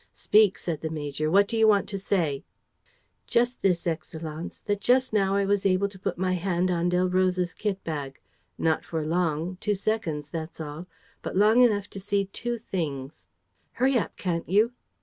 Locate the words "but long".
11.21-11.61